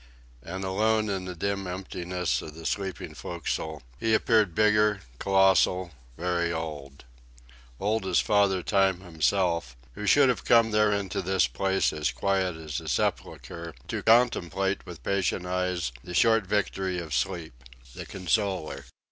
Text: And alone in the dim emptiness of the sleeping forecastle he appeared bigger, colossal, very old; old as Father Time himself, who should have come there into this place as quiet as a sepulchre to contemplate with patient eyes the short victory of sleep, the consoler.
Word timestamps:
And 0.41 0.63
alone 0.63 1.09
in 1.09 1.25
the 1.25 1.35
dim 1.35 1.67
emptiness 1.67 2.41
of 2.41 2.55
the 2.55 2.65
sleeping 2.65 3.13
forecastle 3.13 3.83
he 3.99 4.15
appeared 4.15 4.55
bigger, 4.55 5.01
colossal, 5.19 5.91
very 6.17 6.51
old; 6.51 7.05
old 7.79 8.07
as 8.07 8.19
Father 8.19 8.63
Time 8.63 9.01
himself, 9.01 9.77
who 9.93 10.07
should 10.07 10.27
have 10.27 10.43
come 10.43 10.71
there 10.71 10.91
into 10.91 11.21
this 11.21 11.45
place 11.47 11.93
as 11.93 12.09
quiet 12.09 12.55
as 12.55 12.79
a 12.79 12.87
sepulchre 12.87 13.75
to 13.89 14.01
contemplate 14.01 14.87
with 14.87 15.03
patient 15.03 15.45
eyes 15.45 15.91
the 16.03 16.15
short 16.15 16.47
victory 16.47 16.97
of 16.97 17.13
sleep, 17.13 17.53
the 17.93 18.07
consoler. 18.07 18.85